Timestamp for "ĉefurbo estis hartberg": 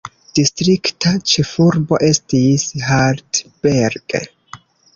1.31-4.19